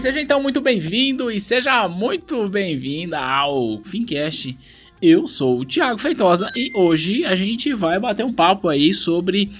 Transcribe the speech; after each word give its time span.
Seja 0.00 0.18
então 0.18 0.42
muito 0.42 0.62
bem-vindo 0.62 1.30
e 1.30 1.38
seja 1.38 1.86
muito 1.86 2.48
bem-vinda 2.48 3.20
ao 3.20 3.82
Fincast. 3.84 4.56
Eu 5.00 5.28
sou 5.28 5.60
o 5.60 5.64
Thiago 5.66 6.00
Feitosa 6.00 6.50
e 6.56 6.72
hoje 6.74 7.26
a 7.26 7.34
gente 7.34 7.74
vai 7.74 8.00
bater 8.00 8.24
um 8.24 8.32
papo 8.32 8.70
aí 8.70 8.94
sobre 8.94 9.50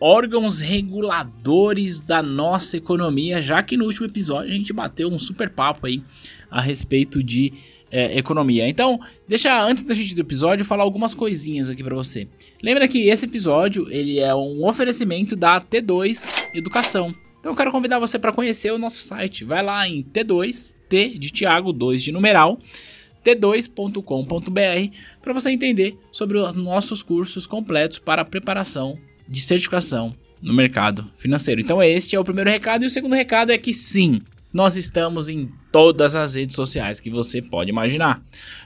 órgãos 0.00 0.60
reguladores 0.60 1.98
da 1.98 2.22
nossa 2.22 2.76
economia, 2.76 3.42
já 3.42 3.60
que 3.60 3.76
no 3.76 3.86
último 3.86 4.06
episódio 4.06 4.52
a 4.52 4.56
gente 4.56 4.72
bateu 4.72 5.08
um 5.08 5.18
super 5.18 5.50
papo 5.50 5.88
aí 5.88 6.00
a 6.48 6.60
respeito 6.60 7.20
de 7.20 7.52
é, 7.90 8.16
economia. 8.16 8.68
Então, 8.68 9.00
deixa 9.26 9.60
antes 9.64 9.82
da 9.82 9.94
gente 9.94 10.14
do 10.14 10.20
episódio 10.20 10.64
falar 10.64 10.84
algumas 10.84 11.12
coisinhas 11.12 11.68
aqui 11.68 11.82
para 11.82 11.96
você. 11.96 12.28
Lembra 12.62 12.86
que 12.86 13.08
esse 13.08 13.26
episódio 13.26 13.90
ele 13.90 14.20
é 14.20 14.32
um 14.32 14.64
oferecimento 14.64 15.34
da 15.34 15.60
T2 15.60 16.30
Educação. 16.54 17.12
Então 17.40 17.52
eu 17.52 17.56
quero 17.56 17.70
convidar 17.70 17.98
você 17.98 18.18
para 18.18 18.32
conhecer 18.32 18.72
o 18.72 18.78
nosso 18.78 19.00
site. 19.00 19.44
Vai 19.44 19.62
lá 19.62 19.88
em 19.88 20.02
T2, 20.02 20.74
T 20.88 21.10
de 21.18 21.30
Tiago, 21.30 21.72
2 21.72 22.02
de 22.02 22.12
numeral, 22.12 22.58
t2.com.br 23.24 24.96
para 25.20 25.32
você 25.32 25.50
entender 25.50 25.98
sobre 26.10 26.38
os 26.38 26.54
nossos 26.54 27.02
cursos 27.02 27.46
completos 27.46 27.98
para 27.98 28.24
preparação 28.24 28.98
de 29.28 29.40
certificação 29.40 30.14
no 30.40 30.54
mercado 30.54 31.10
financeiro. 31.16 31.60
Então 31.60 31.82
este 31.82 32.16
é 32.16 32.20
o 32.20 32.24
primeiro 32.24 32.50
recado 32.50 32.84
e 32.84 32.86
o 32.86 32.90
segundo 32.90 33.14
recado 33.14 33.50
é 33.50 33.58
que 33.58 33.74
sim, 33.74 34.20
nós 34.52 34.76
estamos 34.76 35.28
em 35.28 35.50
todas 35.70 36.16
as 36.16 36.34
redes 36.34 36.56
sociais 36.56 37.00
que 37.00 37.10
você 37.10 37.42
pode 37.42 37.70
imaginar. 37.70 38.22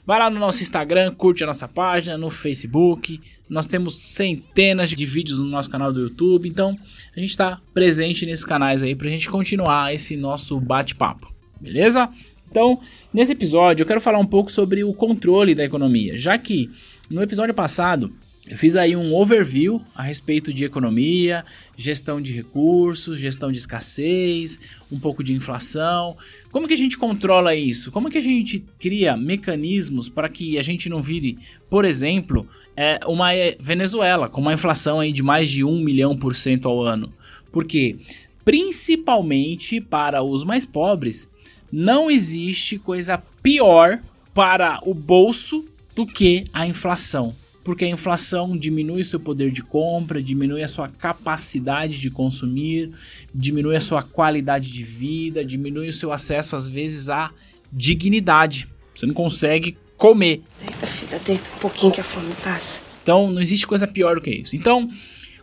Vai 0.06 0.19
lá 0.19 0.31
no 0.31 0.39
nosso 0.39 0.62
Instagram, 0.62 1.14
curte 1.14 1.42
a 1.42 1.47
nossa 1.47 1.67
página, 1.67 2.17
no 2.17 2.31
Facebook. 2.31 3.20
Nós 3.48 3.67
temos 3.67 3.97
centenas 3.97 4.91
de 4.91 5.06
vídeos 5.06 5.39
no 5.39 5.47
nosso 5.47 5.70
canal 5.70 5.92
do 5.92 6.00
YouTube. 6.00 6.48
Então, 6.48 6.77
a 7.14 7.20
gente 7.20 7.30
está 7.30 7.61
presente 7.75 8.25
nesses 8.25 8.45
canais 8.45 8.83
aí 8.83 8.95
para 8.95 9.08
a 9.08 9.11
gente 9.11 9.28
continuar 9.28 9.92
esse 9.95 10.17
nosso 10.17 10.58
bate-papo. 10.61 11.33
Beleza? 11.61 12.08
Então, 12.50 12.80
nesse 13.12 13.33
episódio 13.33 13.83
eu 13.83 13.86
quero 13.86 14.00
falar 14.00 14.19
um 14.19 14.27
pouco 14.27 14.53
sobre 14.53 14.84
o 14.84 14.92
controle 14.92 15.55
da 15.55 15.64
economia, 15.64 16.19
já 16.19 16.36
que 16.36 16.70
no 17.08 17.23
episódio 17.23 17.55
passado 17.55 18.12
eu 18.45 18.59
fiz 18.59 18.75
aí 18.75 18.97
um 18.97 19.15
overview 19.15 19.81
a 19.95 20.03
respeito 20.03 20.53
de 20.53 20.65
economia, 20.65 21.45
gestão 21.77 22.21
de 22.21 22.33
recursos, 22.33 23.21
gestão 23.21 23.53
de 23.53 23.59
escassez, 23.59 24.59
um 24.91 24.98
pouco 24.98 25.23
de 25.23 25.33
inflação. 25.33 26.17
Como 26.51 26.67
que 26.67 26.75
a 26.75 26.77
gente 26.77 26.98
controla 26.98 27.55
isso? 27.55 27.93
Como 27.93 28.11
que 28.11 28.19
a 28.19 28.23
gente 28.23 28.59
cria 28.81 29.17
mecanismos 29.17 30.09
para 30.09 30.29
que 30.29 30.59
a 30.59 30.63
gente 30.63 30.89
não 30.89 31.01
vire, 31.01 31.39
por 31.70 31.85
exemplo, 31.85 32.45
é, 32.77 32.98
uma 33.07 33.29
Venezuela 33.61 34.29
com 34.29 34.41
uma 34.41 34.55
inflação 34.55 34.98
aí 34.98 35.13
de 35.13 35.23
mais 35.23 35.48
de 35.48 35.63
1 35.63 35.79
milhão 35.79 36.17
por 36.17 36.35
cento 36.35 36.69
ao 36.69 36.83
ano? 36.83 37.13
Porque, 37.53 37.97
principalmente 38.45 39.80
para 39.80 40.20
os 40.20 40.42
mais 40.42 40.67
pobres, 40.67 41.29
não 41.70 42.11
existe 42.11 42.77
coisa 42.77 43.23
pior 43.41 44.03
para 44.35 44.80
o 44.83 44.92
bolso 44.92 45.64
do 45.95 46.05
que 46.05 46.45
a 46.53 46.67
inflação 46.67 47.36
porque 47.64 47.84
a 47.84 47.89
inflação 47.89 48.56
diminui 48.56 49.02
o 49.02 49.05
seu 49.05 49.20
poder 49.20 49.50
de 49.50 49.62
compra, 49.62 50.23
diminui 50.23 50.62
a 50.62 50.68
sua 50.68 50.89
capacidade 50.89 52.00
de 52.00 52.11
consumir, 52.11 52.90
diminui 53.34 53.77
a 53.77 53.80
sua 53.80 54.02
qualidade 54.02 54.70
de 54.73 54.83
vida, 54.83 55.45
diminui 55.45 55.89
o 55.89 55.92
seu 55.92 56.12
acesso 56.12 56.56
às 56.56 56.68
vezes 56.68 57.08
à 57.08 57.30
dignidade. 57.73 58.68
Você 58.95 59.06
não 59.06 59.14
consegue 59.14 59.77
comer. 59.96 60.42
Deita, 60.58 60.86
filha, 60.86 61.20
deita 61.24 61.48
um 61.56 61.58
pouquinho 61.61 61.92
que 61.92 62.00
a 62.00 62.05
fome 62.05 62.33
passa. 62.42 62.80
Então, 63.02 63.30
não 63.30 63.40
existe 63.40 63.67
coisa 63.67 63.86
pior 63.86 64.17
do 64.17 64.20
que 64.20 64.30
isso. 64.30 64.56
Então, 64.56 64.90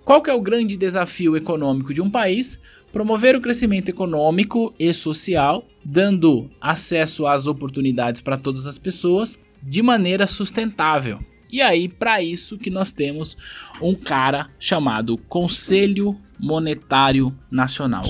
qual 0.04 0.22
que 0.22 0.30
é 0.30 0.34
o 0.34 0.42
grande 0.42 0.78
desafio 0.78 1.36
econômico 1.36 1.94
de 1.94 2.02
um 2.02 2.10
país? 2.10 2.60
Promover 2.92 3.36
o 3.36 3.42
crescimento 3.42 3.90
econômico 3.90 4.74
e 4.80 4.92
social, 4.92 5.66
dando 5.84 6.50
acesso 6.60 7.28
às 7.28 7.48
oportunidades 7.48 8.22
para 8.22 8.38
todas 8.38 8.66
as 8.66 8.78
pessoas 8.78 9.40
de 9.62 9.82
maneira 9.82 10.26
sustentável. 10.26 11.20
E 11.52 11.62
aí, 11.62 11.88
para 11.90 12.22
isso 12.22 12.58
que 12.58 12.70
nós 12.70 12.92
temos 12.92 13.36
um 13.82 13.96
cara 13.96 14.50
chamado 14.60 15.18
Conselho 15.18 16.16
Monetário 16.40 17.36
Nacional. 17.50 18.04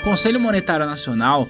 O 0.00 0.04
Conselho 0.04 0.38
Monetário 0.38 0.86
Nacional 0.86 1.48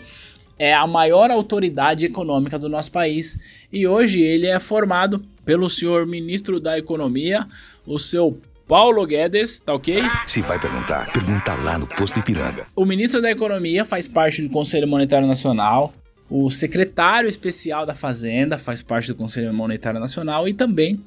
é 0.58 0.72
a 0.72 0.86
maior 0.86 1.30
autoridade 1.30 2.06
econômica 2.06 2.58
do 2.58 2.68
nosso 2.68 2.90
país 2.90 3.38
e 3.72 3.86
hoje 3.86 4.20
ele 4.20 4.46
é 4.46 4.58
formado 4.58 5.22
pelo 5.44 5.68
senhor 5.68 6.06
ministro 6.06 6.60
da 6.60 6.78
Economia, 6.78 7.46
o 7.86 7.98
seu 7.98 8.40
Paulo 8.66 9.04
Guedes, 9.04 9.60
tá 9.60 9.74
ok? 9.74 10.02
Se 10.26 10.40
vai 10.40 10.58
perguntar, 10.58 11.12
pergunta 11.12 11.54
lá 11.54 11.78
no 11.78 11.86
posto 11.86 12.18
Ipiranga. 12.20 12.66
O 12.74 12.84
ministro 12.84 13.20
da 13.20 13.30
Economia 13.30 13.84
faz 13.84 14.06
parte 14.06 14.40
do 14.40 14.48
Conselho 14.48 14.88
Monetário 14.88 15.26
Nacional, 15.26 15.92
o 16.34 16.50
secretário 16.50 17.28
especial 17.28 17.84
da 17.84 17.94
Fazenda 17.94 18.56
faz 18.56 18.80
parte 18.80 19.08
do 19.08 19.14
Conselho 19.14 19.52
Monetário 19.52 20.00
Nacional 20.00 20.48
e 20.48 20.54
também 20.54 20.98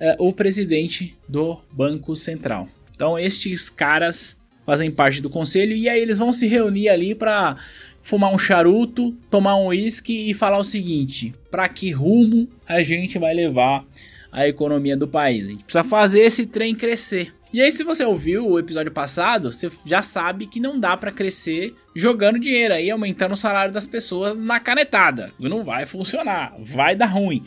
é, 0.00 0.16
o 0.18 0.32
presidente 0.32 1.16
do 1.28 1.60
Banco 1.70 2.16
Central. 2.16 2.68
Então, 2.90 3.16
estes 3.16 3.70
caras 3.70 4.36
fazem 4.66 4.90
parte 4.90 5.22
do 5.22 5.30
conselho 5.30 5.72
e 5.72 5.88
aí 5.88 6.00
eles 6.00 6.18
vão 6.18 6.32
se 6.32 6.48
reunir 6.48 6.88
ali 6.88 7.14
para 7.14 7.56
fumar 8.02 8.34
um 8.34 8.38
charuto, 8.38 9.12
tomar 9.30 9.54
um 9.54 9.66
uísque 9.66 10.28
e 10.28 10.34
falar 10.34 10.58
o 10.58 10.64
seguinte: 10.64 11.32
para 11.48 11.68
que 11.68 11.92
rumo 11.92 12.48
a 12.66 12.82
gente 12.82 13.20
vai 13.20 13.32
levar 13.32 13.84
a 14.32 14.48
economia 14.48 14.96
do 14.96 15.06
país? 15.06 15.46
A 15.46 15.50
gente 15.50 15.62
precisa 15.62 15.84
fazer 15.84 16.22
esse 16.22 16.44
trem 16.44 16.74
crescer. 16.74 17.32
E 17.52 17.60
aí, 17.60 17.70
se 17.70 17.84
você 17.84 18.02
ouviu 18.02 18.48
o 18.48 18.58
episódio 18.58 18.90
passado, 18.90 19.52
você 19.52 19.68
já 19.84 20.00
sabe 20.00 20.46
que 20.46 20.58
não 20.58 20.80
dá 20.80 20.96
para 20.96 21.12
crescer 21.12 21.74
jogando 21.94 22.38
dinheiro 22.38 22.72
aí, 22.72 22.90
aumentando 22.90 23.32
o 23.32 23.36
salário 23.36 23.74
das 23.74 23.86
pessoas 23.86 24.38
na 24.38 24.58
canetada. 24.58 25.34
Não 25.38 25.62
vai 25.62 25.84
funcionar, 25.84 26.54
vai 26.58 26.96
dar 26.96 27.06
ruim. 27.06 27.44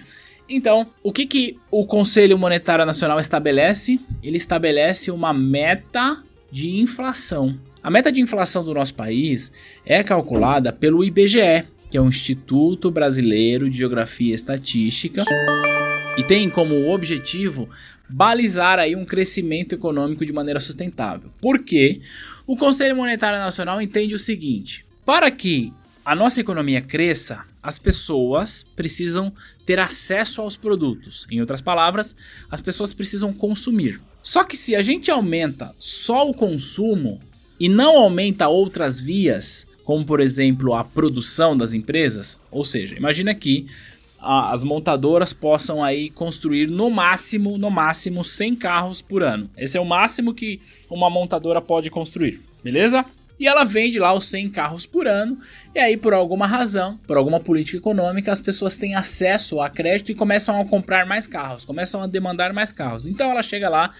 Então, 0.47 0.85
o 1.01 1.11
que, 1.11 1.25
que 1.25 1.59
o 1.71 1.87
Conselho 1.87 2.37
Monetário 2.37 2.85
Nacional 2.85 3.19
estabelece? 3.19 3.99
Ele 4.21 4.37
estabelece 4.37 5.09
uma 5.09 5.33
meta 5.33 6.23
de 6.51 6.77
inflação. 6.77 7.59
A 7.81 7.89
meta 7.89 8.11
de 8.11 8.21
inflação 8.21 8.63
do 8.63 8.75
nosso 8.75 8.93
país 8.93 9.51
é 9.83 10.03
calculada 10.03 10.71
pelo 10.71 11.03
IBGE, 11.03 11.65
que 11.89 11.97
é 11.97 12.01
o 12.01 12.07
Instituto 12.07 12.91
Brasileiro 12.91 13.67
de 13.71 13.79
Geografia 13.79 14.31
e 14.31 14.35
Estatística, 14.35 15.23
e 16.15 16.23
tem 16.23 16.49
como 16.49 16.91
objetivo 16.91 17.67
balizar 18.09 18.79
aí 18.79 18.95
um 18.95 19.05
crescimento 19.05 19.73
econômico 19.73 20.25
de 20.25 20.33
maneira 20.33 20.59
sustentável. 20.59 21.31
Por 21.41 21.59
quê? 21.59 22.01
O 22.45 22.55
Conselho 22.55 22.95
Monetário 22.95 23.39
Nacional 23.39 23.81
entende 23.81 24.15
o 24.15 24.19
seguinte: 24.19 24.85
para 25.05 25.29
que 25.31 25.73
a 26.05 26.15
nossa 26.15 26.39
economia 26.39 26.81
cresça, 26.81 27.43
as 27.63 27.79
pessoas 27.79 28.63
precisam 28.75 29.33
ter 29.65 29.79
acesso 29.79 30.39
aos 30.39 30.55
produtos. 30.55 31.25
Em 31.31 31.41
outras 31.41 31.61
palavras, 31.61 32.15
as 32.49 32.61
pessoas 32.61 32.93
precisam 32.93 33.33
consumir. 33.33 33.99
Só 34.21 34.43
que 34.43 34.55
se 34.55 34.75
a 34.75 34.81
gente 34.81 35.09
aumenta 35.09 35.73
só 35.79 36.29
o 36.29 36.33
consumo 36.33 37.19
e 37.59 37.67
não 37.67 37.97
aumenta 37.97 38.47
outras 38.47 38.99
vias, 38.99 39.65
como 39.83 40.05
por 40.05 40.19
exemplo 40.19 40.75
a 40.75 40.83
produção 40.83 41.57
das 41.57 41.73
empresas, 41.73 42.37
ou 42.51 42.63
seja, 42.65 42.95
imagina 42.95 43.33
que 43.33 43.67
as 44.25 44.63
montadoras 44.63 45.33
possam 45.33 45.83
aí 45.83 46.09
construir 46.09 46.67
no 46.67 46.89
máximo, 46.89 47.57
no 47.57 47.69
máximo 47.69 48.23
100 48.23 48.55
carros 48.55 49.01
por 49.01 49.21
ano. 49.21 49.49
Esse 49.55 49.77
é 49.77 49.81
o 49.81 49.85
máximo 49.85 50.33
que 50.33 50.59
uma 50.89 51.09
montadora 51.09 51.61
pode 51.61 51.89
construir, 51.89 52.41
beleza? 52.63 53.05
E 53.39 53.47
ela 53.47 53.63
vende 53.65 53.99
lá 53.99 54.13
os 54.13 54.25
100 54.27 54.49
carros 54.49 54.85
por 54.85 55.07
ano, 55.07 55.37
e 55.73 55.79
aí 55.79 55.97
por 55.97 56.13
alguma 56.13 56.47
razão, 56.47 56.97
por 57.05 57.17
alguma 57.17 57.39
política 57.39 57.77
econômica, 57.77 58.31
as 58.31 58.39
pessoas 58.39 58.77
têm 58.77 58.95
acesso 58.95 59.59
a 59.59 59.69
crédito 59.69 60.11
e 60.11 60.15
começam 60.15 60.59
a 60.59 60.65
comprar 60.65 61.05
mais 61.05 61.27
carros, 61.27 61.65
começam 61.65 62.01
a 62.01 62.07
demandar 62.07 62.53
mais 62.53 62.71
carros. 62.71 63.05
Então 63.05 63.29
ela 63.29 63.43
chega 63.43 63.67
lá 63.67 63.91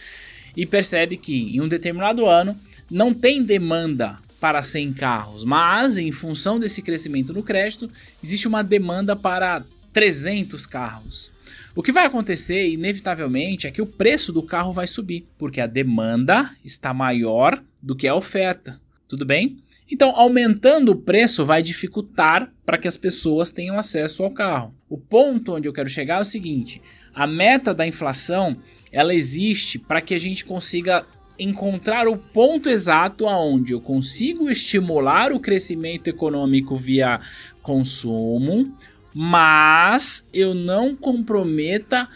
e 0.56 0.66
percebe 0.66 1.18
que 1.18 1.56
em 1.56 1.62
um 1.62 1.68
determinado 1.68 2.25
ano 2.25 2.57
não 2.89 3.13
tem 3.13 3.44
demanda 3.44 4.18
para 4.39 4.62
100 4.62 4.94
carros, 4.94 5.44
mas 5.44 5.98
em 5.98 6.12
função 6.12 6.60
desse 6.60 6.81
crescimento 6.81 7.33
no 7.33 7.44
crédito, 7.44 7.89
existe 8.24 8.48
uma 8.48 8.63
demanda 8.63 9.16
para 9.16 9.63
300 9.95 10.65
carros. 10.65 11.31
O 11.74 11.81
que 11.81 11.94
vai 11.94 12.06
acontecer, 12.06 12.68
inevitavelmente, 12.68 13.65
é 13.65 13.71
que 13.71 13.81
o 13.81 13.86
preço 13.86 14.33
do 14.33 14.44
carro 14.44 14.74
vai 14.74 14.88
subir, 14.88 15.25
porque 15.38 15.62
a 15.62 15.68
demanda 15.68 16.53
está 16.65 16.94
maior 16.94 17.63
do 17.81 17.95
que 17.95 18.06
a 18.06 18.13
oferta. 18.13 18.77
Tudo 19.07 19.25
bem? 19.25 19.57
Então, 19.89 20.13
aumentando 20.13 20.92
o 20.92 20.95
preço 20.97 21.45
vai 21.45 21.63
dificultar 21.63 22.51
para 22.65 22.77
que 22.77 22.89
as 22.89 22.97
pessoas 22.97 23.51
tenham 23.51 23.80
acesso 23.80 24.21
ao 24.21 24.31
carro. 24.31 24.75
O 24.89 24.97
ponto 24.97 25.56
onde 25.56 25.65
eu 25.65 25.74
quero 25.74 25.88
chegar 25.88 26.18
é 26.18 26.21
o 26.21 26.25
seguinte: 26.25 26.81
a 27.13 27.25
meta 27.25 27.74
da 27.74 27.88
inflação 27.88 28.57
ela 28.91 29.15
existe 29.15 29.80
para 29.80 30.01
que 30.01 30.13
a 30.13 30.18
gente 30.18 30.44
consiga 30.44 31.06
encontrar 31.39 32.07
o 32.07 32.18
ponto 32.18 32.69
exato 32.69 33.27
aonde 33.27 33.74
eu 33.74 33.80
consigo 33.80 34.50
estimular 34.50 35.31
o 35.31 35.39
crescimento 35.39 36.07
econômico 36.09 36.77
via 36.77 37.19
consumo, 37.62 38.74
mas 39.17 40.25
eu 40.33 40.53
não 40.53 40.94
comprometa 40.94 42.09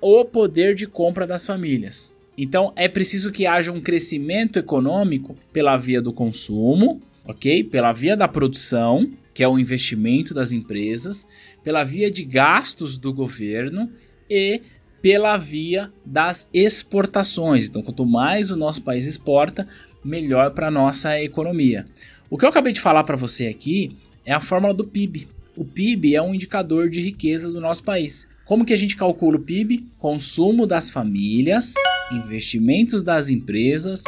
o 0.00 0.24
poder 0.24 0.74
de 0.74 0.84
compra 0.84 1.24
das 1.24 1.46
famílias. 1.46 2.12
Então 2.36 2.72
é 2.74 2.88
preciso 2.88 3.30
que 3.30 3.46
haja 3.46 3.70
um 3.70 3.80
crescimento 3.80 4.58
econômico 4.58 5.36
pela 5.52 5.76
via 5.76 6.02
do 6.02 6.12
consumo, 6.12 7.00
ok? 7.24 7.62
Pela 7.62 7.92
via 7.92 8.16
da 8.16 8.26
produção, 8.26 9.08
que 9.32 9.44
é 9.44 9.48
o 9.48 9.60
investimento 9.60 10.34
das 10.34 10.50
empresas, 10.50 11.24
pela 11.62 11.84
via 11.84 12.10
de 12.10 12.24
gastos 12.24 12.98
do 12.98 13.12
governo 13.12 13.88
e 14.28 14.60
pela 15.00 15.36
via 15.36 15.92
das 16.04 16.48
exportações. 16.52 17.68
Então, 17.68 17.80
quanto 17.80 18.04
mais 18.04 18.50
o 18.50 18.56
nosso 18.56 18.82
país 18.82 19.06
exporta, 19.06 19.68
melhor 20.04 20.50
para 20.50 20.66
a 20.66 20.70
nossa 20.70 21.22
economia. 21.22 21.84
O 22.28 22.36
que 22.36 22.44
eu 22.44 22.48
acabei 22.48 22.72
de 22.72 22.80
falar 22.80 23.04
para 23.04 23.16
você 23.16 23.46
aqui 23.46 23.96
é 24.24 24.32
a 24.32 24.40
fórmula 24.40 24.74
do 24.74 24.84
PIB. 24.84 25.28
O 25.60 25.64
PIB 25.66 26.16
é 26.16 26.22
um 26.22 26.34
indicador 26.34 26.88
de 26.88 27.02
riqueza 27.02 27.52
do 27.52 27.60
nosso 27.60 27.84
país. 27.84 28.26
Como 28.46 28.64
que 28.64 28.72
a 28.72 28.76
gente 28.78 28.96
calcula 28.96 29.36
o 29.36 29.42
PIB? 29.42 29.84
Consumo 29.98 30.66
das 30.66 30.88
famílias, 30.88 31.74
investimentos 32.10 33.02
das 33.02 33.28
empresas, 33.28 34.02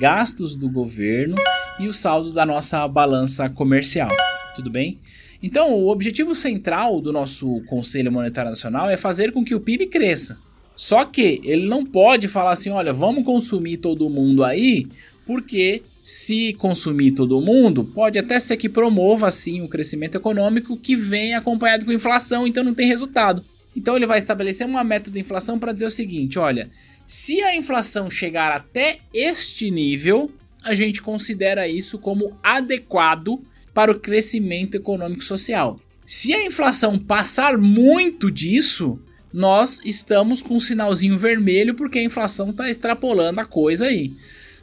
gastos 0.00 0.56
do 0.56 0.66
governo 0.66 1.34
e 1.78 1.88
o 1.88 1.92
saldo 1.92 2.32
da 2.32 2.46
nossa 2.46 2.88
balança 2.88 3.50
comercial. 3.50 4.08
Tudo 4.56 4.70
bem? 4.70 4.98
Então, 5.42 5.74
o 5.74 5.90
objetivo 5.90 6.34
central 6.34 7.02
do 7.02 7.12
nosso 7.12 7.60
Conselho 7.66 8.10
Monetário 8.10 8.48
Nacional 8.48 8.88
é 8.88 8.96
fazer 8.96 9.30
com 9.30 9.44
que 9.44 9.54
o 9.54 9.60
PIB 9.60 9.88
cresça. 9.88 10.38
Só 10.74 11.04
que 11.04 11.38
ele 11.44 11.66
não 11.66 11.84
pode 11.84 12.28
falar 12.28 12.52
assim: 12.52 12.70
olha, 12.70 12.94
vamos 12.94 13.26
consumir 13.26 13.76
todo 13.76 14.08
mundo 14.08 14.42
aí, 14.42 14.86
porque 15.26 15.82
se 16.04 16.52
consumir 16.58 17.12
todo 17.12 17.40
mundo, 17.40 17.82
pode 17.82 18.18
até 18.18 18.38
ser 18.38 18.58
que 18.58 18.68
promova 18.68 19.26
assim 19.26 19.62
o 19.62 19.68
crescimento 19.68 20.16
econômico 20.16 20.76
que 20.76 20.94
vem 20.94 21.34
acompanhado 21.34 21.86
com 21.86 21.92
inflação, 21.92 22.46
então 22.46 22.62
não 22.62 22.74
tem 22.74 22.86
resultado. 22.86 23.42
Então 23.74 23.96
ele 23.96 24.06
vai 24.06 24.18
estabelecer 24.18 24.66
uma 24.66 24.84
meta 24.84 25.10
de 25.10 25.18
inflação 25.18 25.58
para 25.58 25.72
dizer 25.72 25.86
o 25.86 25.90
seguinte: 25.90 26.38
olha, 26.38 26.68
se 27.06 27.40
a 27.40 27.56
inflação 27.56 28.10
chegar 28.10 28.52
até 28.52 28.98
este 29.14 29.70
nível, 29.70 30.30
a 30.62 30.74
gente 30.74 31.00
considera 31.00 31.66
isso 31.66 31.98
como 31.98 32.36
adequado 32.42 33.42
para 33.72 33.90
o 33.90 33.98
crescimento 33.98 34.74
econômico 34.74 35.24
social. 35.24 35.80
Se 36.04 36.34
a 36.34 36.44
inflação 36.44 36.98
passar 36.98 37.56
muito 37.56 38.30
disso, 38.30 39.00
nós 39.32 39.80
estamos 39.86 40.42
com 40.42 40.56
um 40.56 40.60
sinalzinho 40.60 41.16
vermelho 41.16 41.74
porque 41.74 41.98
a 41.98 42.04
inflação 42.04 42.50
está 42.50 42.68
extrapolando 42.68 43.40
a 43.40 43.46
coisa 43.46 43.86
aí. 43.86 44.12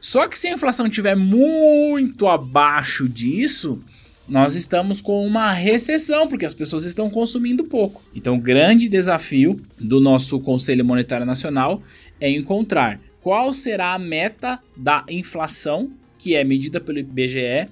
Só 0.02 0.28
que 0.28 0.38
se 0.38 0.48
a 0.48 0.54
inflação 0.54 0.88
estiver 0.88 1.16
muito 1.16 2.28
abaixo 2.28 3.08
disso, 3.08 3.80
nós 4.28 4.56
estamos 4.56 5.00
com 5.00 5.24
uma 5.26 5.52
recessão, 5.52 6.28
porque 6.28 6.46
as 6.46 6.56
pessoas 6.56 6.86
estão 6.86 7.08
consumindo 7.08 7.66
pouco. 7.66 8.02
Então, 8.16 8.36
o 8.36 8.42
grande 8.42 8.90
desafio 8.90 9.62
do 9.80 10.00
nosso 10.00 10.40
Conselho 10.40 10.84
Monetário 10.84 11.26
Nacional 11.26 11.84
é 12.20 12.30
encontrar 12.32 13.00
qual 13.22 13.54
será 13.54 13.94
a 13.94 14.00
meta 14.00 14.60
da 14.76 15.06
inflação, 15.08 15.92
que 16.18 16.34
é 16.34 16.44
medida 16.44 16.82
pelo 16.82 16.98
IBGE, 16.98 17.70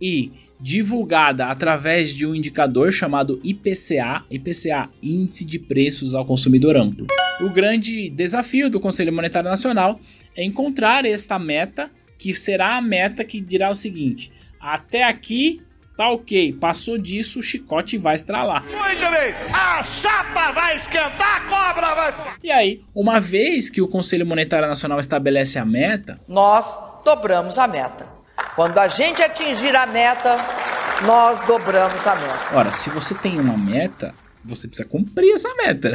e 0.00 0.32
divulgada 0.58 1.46
através 1.46 2.14
de 2.14 2.24
um 2.24 2.34
indicador 2.34 2.90
chamado 2.90 3.38
IPCA, 3.44 4.24
IPCA, 4.30 4.88
Índice 5.02 5.44
de 5.44 5.58
Preços 5.58 6.14
ao 6.14 6.24
Consumidor 6.24 6.76
Amplo. 6.76 7.06
O 7.40 7.50
grande 7.50 8.08
desafio 8.08 8.70
do 8.70 8.80
Conselho 8.80 9.12
Monetário 9.12 9.50
Nacional 9.50 10.00
é 10.36 10.44
encontrar 10.44 11.04
esta 11.04 11.38
meta, 11.38 11.90
que 12.18 12.34
será 12.34 12.76
a 12.76 12.80
meta 12.80 13.24
que 13.24 13.40
dirá 13.40 13.70
o 13.70 13.74
seguinte: 13.74 14.30
até 14.60 15.04
aqui 15.04 15.62
tá 15.96 16.10
ok, 16.10 16.52
passou 16.52 16.98
disso, 16.98 17.38
o 17.38 17.42
chicote 17.42 17.96
vai 17.96 18.14
estralar. 18.14 18.62
Muito 18.64 19.10
bem, 19.10 19.34
a 19.52 19.82
chapa 19.82 20.52
vai 20.52 20.76
esquentar, 20.76 21.36
a 21.36 21.40
cobra 21.40 21.94
vai. 21.94 22.36
E 22.42 22.50
aí, 22.50 22.82
uma 22.94 23.18
vez 23.18 23.70
que 23.70 23.80
o 23.80 23.88
Conselho 23.88 24.26
Monetário 24.26 24.68
Nacional 24.68 25.00
estabelece 25.00 25.58
a 25.58 25.64
meta, 25.64 26.20
nós 26.28 26.66
dobramos 27.02 27.58
a 27.58 27.66
meta. 27.66 28.06
Quando 28.54 28.76
a 28.78 28.88
gente 28.88 29.22
atingir 29.22 29.74
a 29.74 29.86
meta, 29.86 30.36
nós 31.06 31.44
dobramos 31.46 32.06
a 32.06 32.14
meta. 32.14 32.56
Ora, 32.56 32.72
se 32.72 32.90
você 32.90 33.14
tem 33.14 33.38
uma 33.40 33.56
meta, 33.56 34.14
você 34.44 34.68
precisa 34.68 34.88
cumprir 34.88 35.34
essa 35.34 35.54
meta. 35.54 35.92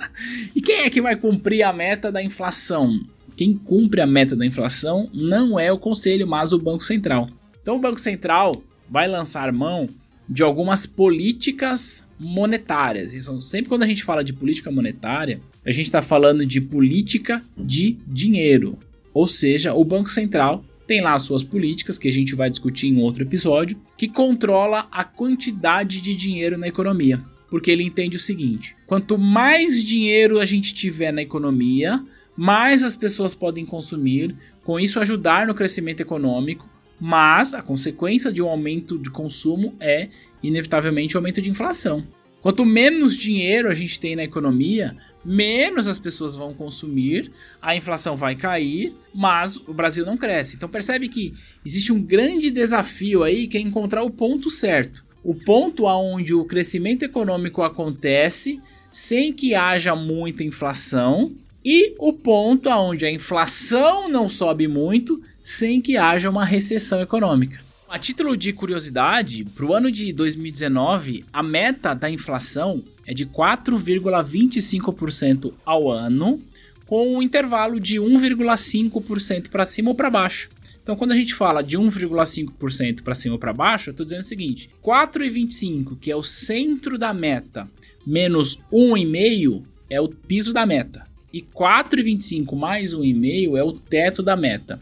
e 0.56 0.62
quem 0.62 0.82
é 0.82 0.90
que 0.90 1.02
vai 1.02 1.16
cumprir 1.16 1.62
a 1.62 1.72
meta 1.72 2.10
da 2.10 2.22
inflação? 2.22 3.00
Quem 3.36 3.54
cumpre 3.54 4.00
a 4.00 4.06
meta 4.06 4.36
da 4.36 4.46
inflação 4.46 5.08
não 5.12 5.58
é 5.58 5.72
o 5.72 5.78
Conselho, 5.78 6.26
mas 6.26 6.52
o 6.52 6.58
Banco 6.58 6.84
Central. 6.84 7.28
Então 7.62 7.76
o 7.76 7.80
Banco 7.80 8.00
Central 8.00 8.62
vai 8.88 9.08
lançar 9.08 9.52
mão 9.52 9.88
de 10.28 10.42
algumas 10.42 10.86
políticas 10.86 12.02
monetárias. 12.18 13.12
Isso, 13.12 13.40
sempre 13.40 13.68
quando 13.68 13.82
a 13.82 13.86
gente 13.86 14.04
fala 14.04 14.22
de 14.22 14.32
política 14.32 14.70
monetária, 14.70 15.40
a 15.64 15.70
gente 15.70 15.86
está 15.86 16.02
falando 16.02 16.46
de 16.46 16.60
política 16.60 17.42
de 17.56 17.98
dinheiro. 18.06 18.78
Ou 19.12 19.28
seja, 19.28 19.74
o 19.74 19.84
Banco 19.84 20.10
Central 20.10 20.64
tem 20.86 21.00
lá 21.00 21.14
as 21.14 21.22
suas 21.22 21.42
políticas, 21.42 21.98
que 21.98 22.08
a 22.08 22.12
gente 22.12 22.34
vai 22.34 22.50
discutir 22.50 22.88
em 22.88 23.00
outro 23.00 23.22
episódio, 23.22 23.78
que 23.96 24.08
controla 24.08 24.88
a 24.90 25.04
quantidade 25.04 26.00
de 26.00 26.14
dinheiro 26.14 26.58
na 26.58 26.68
economia. 26.68 27.22
Porque 27.48 27.70
ele 27.70 27.82
entende 27.82 28.16
o 28.16 28.20
seguinte: 28.20 28.74
quanto 28.86 29.18
mais 29.18 29.84
dinheiro 29.84 30.40
a 30.40 30.44
gente 30.44 30.74
tiver 30.74 31.12
na 31.12 31.22
economia, 31.22 32.02
mais 32.36 32.82
as 32.82 32.96
pessoas 32.96 33.34
podem 33.34 33.66
consumir, 33.66 34.34
com 34.64 34.78
isso 34.78 35.00
ajudar 35.00 35.46
no 35.46 35.54
crescimento 35.54 36.00
econômico, 36.00 36.68
mas 37.00 37.52
a 37.52 37.62
consequência 37.62 38.32
de 38.32 38.40
um 38.40 38.48
aumento 38.48 38.98
de 38.98 39.10
consumo 39.10 39.74
é, 39.80 40.08
inevitavelmente, 40.42 41.16
o 41.16 41.18
um 41.18 41.20
aumento 41.20 41.42
de 41.42 41.50
inflação. 41.50 42.06
Quanto 42.42 42.64
menos 42.64 43.16
dinheiro 43.16 43.70
a 43.70 43.74
gente 43.74 44.00
tem 44.00 44.16
na 44.16 44.24
economia, 44.24 44.96
menos 45.24 45.86
as 45.86 46.00
pessoas 46.00 46.34
vão 46.34 46.52
consumir, 46.52 47.30
a 47.60 47.76
inflação 47.76 48.16
vai 48.16 48.34
cair, 48.34 48.92
mas 49.14 49.56
o 49.56 49.72
Brasil 49.72 50.04
não 50.04 50.16
cresce. 50.16 50.56
Então 50.56 50.68
percebe 50.68 51.08
que 51.08 51.32
existe 51.64 51.92
um 51.92 52.02
grande 52.02 52.50
desafio 52.50 53.22
aí 53.22 53.46
que 53.46 53.56
é 53.56 53.60
encontrar 53.60 54.02
o 54.02 54.10
ponto 54.10 54.50
certo. 54.50 55.04
O 55.22 55.36
ponto 55.36 55.86
aonde 55.86 56.34
o 56.34 56.44
crescimento 56.44 57.04
econômico 57.04 57.62
acontece 57.62 58.60
sem 58.90 59.32
que 59.32 59.54
haja 59.54 59.94
muita 59.94 60.42
inflação 60.42 61.32
e 61.64 61.94
o 61.98 62.12
ponto 62.12 62.68
aonde 62.68 63.04
a 63.04 63.10
inflação 63.10 64.08
não 64.08 64.28
sobe 64.28 64.68
muito 64.68 65.20
sem 65.42 65.80
que 65.80 65.96
haja 65.96 66.28
uma 66.28 66.44
recessão 66.44 67.00
econômica. 67.00 67.60
A 67.88 67.98
título 67.98 68.36
de 68.36 68.52
curiosidade, 68.52 69.44
para 69.44 69.66
o 69.66 69.74
ano 69.74 69.90
de 69.90 70.12
2019, 70.12 71.24
a 71.32 71.42
meta 71.42 71.94
da 71.94 72.08
inflação 72.10 72.84
é 73.06 73.12
de 73.12 73.26
4,25% 73.26 75.52
ao 75.64 75.90
ano, 75.90 76.40
com 76.86 77.16
um 77.16 77.22
intervalo 77.22 77.78
de 77.78 77.96
1,5% 77.96 79.50
para 79.50 79.66
cima 79.66 79.90
ou 79.90 79.94
para 79.94 80.08
baixo. 80.08 80.48
Então, 80.82 80.96
quando 80.96 81.12
a 81.12 81.16
gente 81.16 81.34
fala 81.34 81.62
de 81.62 81.76
1,5% 81.78 83.02
para 83.02 83.14
cima 83.14 83.34
ou 83.34 83.38
para 83.38 83.52
baixo, 83.52 83.90
eu 83.90 83.92
estou 83.92 84.06
dizendo 84.06 84.22
o 84.22 84.24
seguinte: 84.24 84.70
4,25, 84.82 85.98
que 86.00 86.10
é 86.10 86.16
o 86.16 86.22
centro 86.22 86.96
da 86.98 87.14
meta, 87.14 87.68
menos 88.06 88.58
1,5 88.72 89.62
é 89.88 90.00
o 90.00 90.08
piso 90.08 90.52
da 90.52 90.64
meta. 90.64 91.11
E 91.32 91.40
4,25 91.40 92.54
mais 92.56 92.92
1,5 92.94 93.56
é 93.56 93.62
o 93.62 93.72
teto 93.72 94.22
da 94.22 94.36
meta. 94.36 94.80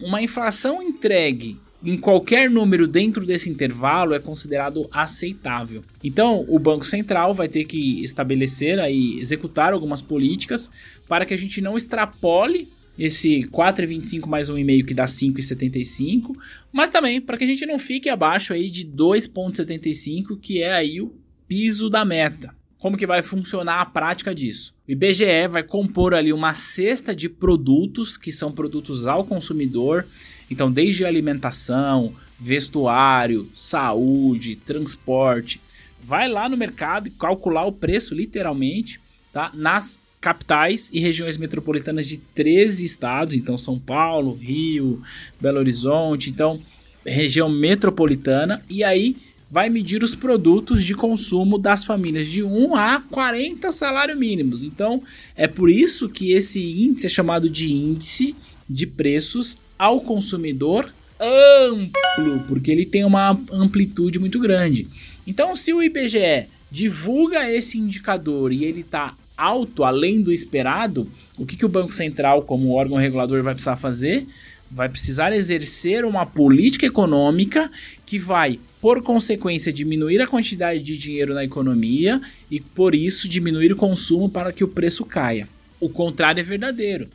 Uma 0.00 0.20
inflação 0.20 0.82
entregue 0.82 1.58
em 1.82 1.96
qualquer 1.96 2.50
número 2.50 2.86
dentro 2.86 3.24
desse 3.24 3.48
intervalo 3.48 4.14
é 4.14 4.18
considerado 4.18 4.88
aceitável. 4.90 5.84
Então, 6.02 6.44
o 6.48 6.58
Banco 6.58 6.84
Central 6.84 7.34
vai 7.34 7.48
ter 7.48 7.64
que 7.64 8.02
estabelecer 8.02 8.80
aí, 8.80 9.18
executar 9.20 9.72
algumas 9.72 10.02
políticas 10.02 10.68
para 11.08 11.24
que 11.24 11.34
a 11.34 11.38
gente 11.38 11.60
não 11.60 11.76
extrapole 11.76 12.68
esse 12.98 13.42
4,25 13.52 14.26
mais 14.26 14.50
1,5 14.50 14.86
que 14.86 14.94
dá 14.94 15.04
5,75, 15.04 16.34
mas 16.72 16.88
também 16.88 17.20
para 17.20 17.36
que 17.36 17.44
a 17.44 17.46
gente 17.46 17.66
não 17.66 17.78
fique 17.78 18.08
abaixo 18.08 18.52
aí 18.52 18.70
de 18.70 18.84
2,75, 18.86 20.38
que 20.40 20.62
é 20.62 20.72
aí 20.72 21.00
o 21.00 21.14
piso 21.46 21.90
da 21.90 22.04
meta. 22.04 22.54
Como 22.78 22.96
que 22.96 23.06
vai 23.06 23.22
funcionar 23.22 23.80
a 23.80 23.86
prática 23.86 24.34
disso? 24.34 24.74
O 24.86 24.92
IBGE 24.92 25.48
vai 25.50 25.62
compor 25.62 26.14
ali 26.14 26.32
uma 26.32 26.54
cesta 26.54 27.14
de 27.14 27.28
produtos 27.28 28.16
que 28.16 28.30
são 28.30 28.52
produtos 28.52 29.06
ao 29.06 29.24
consumidor. 29.24 30.06
Então, 30.50 30.70
desde 30.70 31.04
alimentação, 31.04 32.14
vestuário, 32.38 33.48
saúde, 33.56 34.56
transporte, 34.56 35.60
vai 36.02 36.28
lá 36.28 36.48
no 36.48 36.56
mercado 36.56 37.08
e 37.08 37.10
calcular 37.10 37.64
o 37.64 37.72
preço 37.72 38.14
literalmente 38.14 39.00
tá? 39.36 39.50
Nas 39.52 39.98
capitais 40.18 40.88
e 40.90 40.98
regiões 40.98 41.36
metropolitanas 41.36 42.08
de 42.08 42.16
13 42.16 42.82
estados, 42.82 43.34
então 43.34 43.58
São 43.58 43.78
Paulo, 43.78 44.32
Rio, 44.32 45.02
Belo 45.38 45.58
Horizonte, 45.58 46.30
então 46.30 46.58
região 47.04 47.46
metropolitana, 47.46 48.64
e 48.66 48.82
aí 48.82 49.14
vai 49.50 49.68
medir 49.68 50.02
os 50.02 50.14
produtos 50.14 50.84
de 50.84 50.94
consumo 50.94 51.58
das 51.58 51.84
famílias 51.84 52.28
de 52.28 52.42
1 52.42 52.74
a 52.74 53.00
40 53.10 53.70
salários 53.70 54.18
mínimos. 54.18 54.62
Então, 54.62 55.02
é 55.36 55.46
por 55.46 55.70
isso 55.70 56.08
que 56.08 56.32
esse 56.32 56.60
índice 56.60 57.06
é 57.06 57.10
chamado 57.10 57.48
de 57.48 57.72
índice 57.72 58.34
de 58.68 58.86
preços 58.86 59.56
ao 59.78 60.00
consumidor 60.00 60.92
amplo, 61.20 62.44
porque 62.48 62.70
ele 62.70 62.84
tem 62.84 63.04
uma 63.04 63.38
amplitude 63.50 64.18
muito 64.18 64.38
grande. 64.38 64.88
Então, 65.26 65.54
se 65.54 65.72
o 65.72 65.82
IBGE 65.82 66.46
divulga 66.70 67.50
esse 67.50 67.78
indicador 67.78 68.52
e 68.52 68.64
ele 68.64 68.80
está 68.80 69.14
alto, 69.36 69.84
além 69.84 70.22
do 70.22 70.32
esperado, 70.32 71.08
o 71.36 71.44
que, 71.44 71.56
que 71.56 71.66
o 71.66 71.68
Banco 71.68 71.92
Central, 71.92 72.42
como 72.42 72.72
órgão 72.72 72.96
regulador, 72.96 73.42
vai 73.42 73.54
precisar 73.54 73.76
fazer? 73.76 74.26
Vai 74.70 74.88
precisar 74.88 75.32
exercer 75.32 76.04
uma 76.04 76.26
política 76.26 76.86
econômica 76.86 77.70
que 78.04 78.18
vai, 78.18 78.58
por 78.86 79.02
consequência, 79.02 79.72
diminuir 79.72 80.22
a 80.22 80.28
quantidade 80.28 80.80
de 80.80 80.96
dinheiro 80.96 81.34
na 81.34 81.42
economia 81.42 82.20
e, 82.48 82.60
por 82.60 82.94
isso, 82.94 83.28
diminuir 83.28 83.72
o 83.72 83.76
consumo 83.76 84.30
para 84.30 84.52
que 84.52 84.62
o 84.62 84.68
preço 84.68 85.04
caia. 85.04 85.48
O 85.80 85.88
contrário 85.88 86.38
é 86.38 86.44
verdadeiro. 86.44 87.08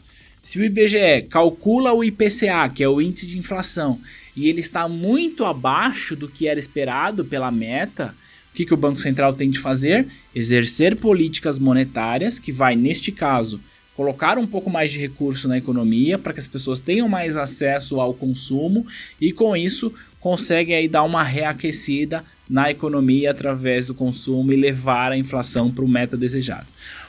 Se 0.43 0.59
o 0.59 0.65
IBGE 0.65 1.27
calcula 1.29 1.93
o 1.93 2.03
IPCA, 2.03 2.67
que 2.75 2.83
é 2.83 2.89
o 2.89 2.99
índice 2.99 3.25
de 3.25 3.37
inflação, 3.37 4.01
e 4.35 4.49
ele 4.49 4.59
está 4.59 4.85
muito 4.89 5.45
abaixo 5.45 6.13
do 6.13 6.27
que 6.27 6.45
era 6.45 6.59
esperado 6.59 7.23
pela 7.23 7.49
meta, 7.49 8.13
o 8.51 8.53
que, 8.53 8.65
que 8.65 8.73
o 8.73 8.77
Banco 8.77 8.99
Central 8.99 9.33
tem 9.33 9.49
de 9.49 9.59
fazer? 9.59 10.07
Exercer 10.35 10.97
políticas 10.97 11.57
monetárias, 11.57 12.37
que 12.37 12.51
vai, 12.51 12.75
neste 12.75 13.13
caso, 13.13 13.61
colocar 13.95 14.37
um 14.37 14.47
pouco 14.47 14.69
mais 14.69 14.91
de 14.91 14.99
recurso 14.99 15.47
na 15.47 15.57
economia 15.57 16.17
para 16.17 16.33
que 16.33 16.39
as 16.39 16.47
pessoas 16.47 16.79
tenham 16.79 17.07
mais 17.09 17.37
acesso 17.37 17.99
ao 17.99 18.13
consumo 18.13 18.85
e 19.19 19.31
com 19.31 19.55
isso 19.55 19.93
consegue 20.19 20.73
aí 20.73 20.87
dar 20.87 21.03
uma 21.03 21.23
reaquecida 21.23 22.23
na 22.49 22.69
economia 22.69 23.31
através 23.31 23.85
do 23.85 23.95
consumo 23.95 24.51
e 24.53 24.55
levar 24.55 25.11
a 25.11 25.17
inflação 25.17 25.71
para 25.71 25.85
o 25.85 25.87
meta 25.87 26.17
desejado. 26.17 26.67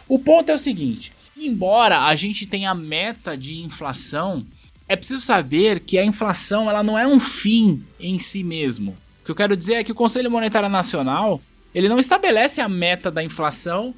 O 0.09 0.19
ponto 0.19 0.51
é 0.51 0.55
o 0.55 0.59
seguinte: 0.59 1.13
embora 1.37 2.03
a 2.03 2.15
gente 2.15 2.47
tenha 2.47 2.75
meta 2.75 3.37
de 3.37 3.61
inflação, 3.61 4.45
é 4.89 4.97
preciso 4.97 5.23
saber 5.23 5.81
que 5.81 5.99
a 5.99 6.05
inflação 6.05 6.69
ela 6.69 6.83
não 6.83 6.99
é 6.99 7.07
um 7.07 7.21
fim 7.21 7.83
em 7.99 8.19
si 8.19 8.43
mesmo. 8.43 8.97
O 9.23 9.25
que 9.25 9.31
eu 9.31 9.37
quero 9.37 9.57
dizer 9.57 9.75
é 9.75 9.85
que 9.85 9.93
o 9.93 9.97
Conselho 9.97 10.31
Monetário 10.31 10.69
Nacional 10.69 11.41
ele 11.75 11.89
não 11.89 11.99
estabelece 11.99 12.61
a 12.61 12.69
meta 12.69 13.11
da 13.11 13.23
inflação 13.23 13.95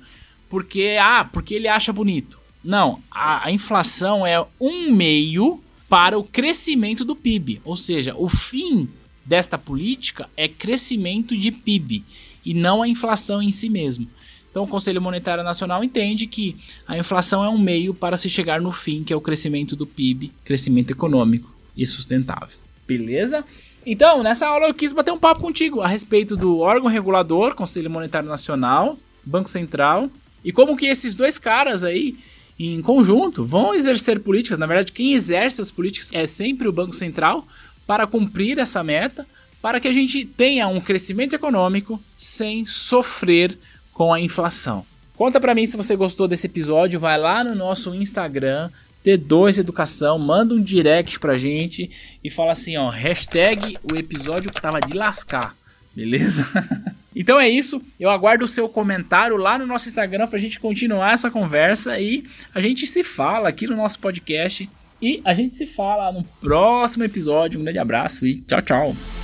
porque 0.48 0.96
ah 1.00 1.28
porque 1.32 1.54
ele 1.54 1.68
acha 1.68 1.92
bonito. 1.92 2.43
Não, 2.64 3.00
a, 3.10 3.46
a 3.46 3.52
inflação 3.52 4.26
é 4.26 4.44
um 4.58 4.90
meio 4.90 5.62
para 5.88 6.18
o 6.18 6.24
crescimento 6.24 7.04
do 7.04 7.14
PIB, 7.14 7.60
ou 7.64 7.76
seja, 7.76 8.14
o 8.16 8.28
fim 8.28 8.88
desta 9.24 9.58
política 9.58 10.28
é 10.36 10.48
crescimento 10.48 11.36
de 11.36 11.52
PIB 11.52 12.04
e 12.44 12.54
não 12.54 12.82
a 12.82 12.88
inflação 12.88 13.42
em 13.42 13.52
si 13.52 13.68
mesmo. 13.68 14.08
Então, 14.50 14.64
o 14.64 14.68
Conselho 14.68 15.02
Monetário 15.02 15.42
Nacional 15.42 15.82
entende 15.82 16.26
que 16.26 16.56
a 16.86 16.96
inflação 16.96 17.44
é 17.44 17.48
um 17.48 17.58
meio 17.58 17.92
para 17.92 18.16
se 18.16 18.30
chegar 18.30 18.60
no 18.60 18.70
fim, 18.70 19.02
que 19.02 19.12
é 19.12 19.16
o 19.16 19.20
crescimento 19.20 19.74
do 19.74 19.86
PIB, 19.86 20.32
crescimento 20.44 20.90
econômico 20.90 21.52
e 21.76 21.84
sustentável. 21.86 22.56
Beleza? 22.86 23.44
Então, 23.84 24.22
nessa 24.22 24.46
aula 24.46 24.68
eu 24.68 24.74
quis 24.74 24.92
bater 24.92 25.12
um 25.12 25.18
papo 25.18 25.40
contigo 25.40 25.80
a 25.80 25.88
respeito 25.88 26.36
do 26.36 26.60
órgão 26.60 26.88
regulador, 26.88 27.54
Conselho 27.54 27.90
Monetário 27.90 28.28
Nacional, 28.28 28.96
Banco 29.24 29.50
Central, 29.50 30.08
e 30.44 30.52
como 30.52 30.76
que 30.76 30.86
esses 30.86 31.14
dois 31.14 31.38
caras 31.38 31.82
aí, 31.82 32.16
em 32.58 32.80
conjunto, 32.80 33.44
vão 33.44 33.74
exercer 33.74 34.20
políticas. 34.20 34.58
Na 34.58 34.66
verdade, 34.66 34.92
quem 34.92 35.12
exerce 35.12 35.60
as 35.60 35.70
políticas 35.70 36.10
é 36.12 36.26
sempre 36.26 36.68
o 36.68 36.72
Banco 36.72 36.94
Central 36.94 37.46
para 37.86 38.06
cumprir 38.06 38.58
essa 38.58 38.82
meta, 38.82 39.26
para 39.60 39.80
que 39.80 39.88
a 39.88 39.92
gente 39.92 40.24
tenha 40.24 40.68
um 40.68 40.80
crescimento 40.80 41.34
econômico 41.34 42.00
sem 42.16 42.64
sofrer 42.66 43.58
com 43.92 44.12
a 44.12 44.20
inflação. 44.20 44.84
Conta 45.16 45.40
para 45.40 45.54
mim 45.54 45.66
se 45.66 45.76
você 45.76 45.94
gostou 45.94 46.26
desse 46.26 46.46
episódio, 46.46 46.98
vai 46.98 47.18
lá 47.18 47.44
no 47.44 47.54
nosso 47.54 47.94
Instagram, 47.94 48.70
T2 49.04 49.58
Educação, 49.58 50.18
manda 50.18 50.54
um 50.54 50.62
direct 50.62 51.20
pra 51.20 51.38
gente 51.38 51.90
e 52.22 52.30
fala 52.30 52.52
assim, 52.52 52.76
ó, 52.76 52.88
hashtag 52.88 53.76
o 53.82 53.96
episódio 53.96 54.50
que 54.52 54.60
tava 54.60 54.80
de 54.80 54.94
lascar, 54.94 55.56
beleza? 55.94 56.46
então 57.14 57.38
é 57.38 57.48
isso, 57.48 57.80
eu 57.98 58.10
aguardo 58.10 58.44
o 58.44 58.48
seu 58.48 58.68
comentário 58.68 59.36
lá 59.36 59.58
no 59.58 59.66
nosso 59.66 59.88
Instagram 59.88 60.26
pra 60.26 60.38
gente 60.38 60.58
continuar 60.58 61.12
essa 61.12 61.30
conversa 61.30 61.98
e 62.00 62.24
a 62.54 62.60
gente 62.60 62.86
se 62.86 63.04
fala 63.04 63.48
aqui 63.48 63.66
no 63.66 63.76
nosso 63.76 63.98
podcast 63.98 64.68
e 65.00 65.20
a 65.24 65.34
gente 65.34 65.56
se 65.56 65.66
fala 65.66 66.10
no 66.12 66.24
próximo 66.40 67.04
episódio. 67.04 67.60
Um 67.60 67.64
grande 67.64 67.78
abraço 67.78 68.26
e 68.26 68.40
tchau, 68.40 68.62
tchau. 68.62 69.23